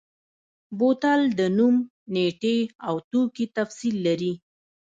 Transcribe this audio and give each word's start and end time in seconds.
بوتل 0.77 1.21
د 1.39 1.39
نوم، 1.57 1.75
نیټې 2.13 2.57
او 2.87 2.95
توکي 3.11 3.45
تفصیل 3.57 3.95
لري. 4.07 4.33